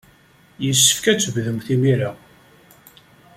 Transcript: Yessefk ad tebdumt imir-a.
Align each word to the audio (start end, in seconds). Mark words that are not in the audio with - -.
Yessefk 0.65 1.03
ad 1.11 1.19
tebdumt 1.19 1.67
imir-a. 1.75 2.11